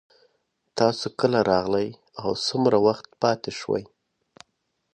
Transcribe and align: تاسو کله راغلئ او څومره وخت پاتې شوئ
تاسو 0.77 1.05
کله 1.19 1.39
راغلئ 1.51 1.89
او 2.21 2.29
څومره 2.47 2.77
وخت 2.87 3.05
پاتې 3.21 3.51
شوئ 3.59 3.83